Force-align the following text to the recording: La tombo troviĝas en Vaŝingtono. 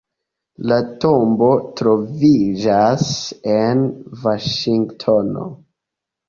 La 0.69 0.77
tombo 1.03 1.49
troviĝas 1.81 3.11
en 3.57 3.85
Vaŝingtono. 4.25 5.47